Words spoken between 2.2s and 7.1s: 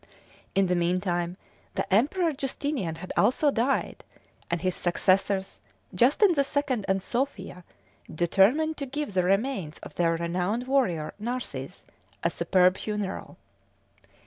Justinian had also died, and his successors, Justin the Second and